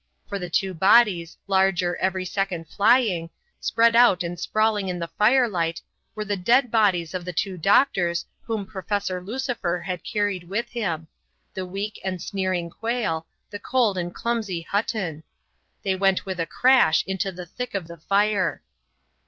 [0.27, 5.47] For the two bodies, larger every second flying, spread out and sprawling in the fire
[5.47, 5.79] light,
[6.15, 11.07] were the dead bodies of the two doctors whom Professor Lucifer had carried with him
[11.53, 15.21] the weak and sneering Quayle, the cold and clumsy Hutton.
[15.83, 18.63] They went with a crash into the thick of the fire.